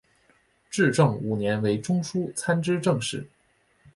[0.71, 3.23] 至正五年为中书参知政事。